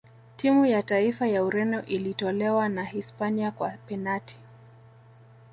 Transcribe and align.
timu 0.37 0.65
ya 0.65 0.83
taifa 0.83 1.27
ya 1.27 1.43
ureno 1.43 1.85
ilitolewa 1.85 2.69
na 2.69 2.83
hispania 2.85 3.51
kwa 3.51 3.69
penati 3.69 4.39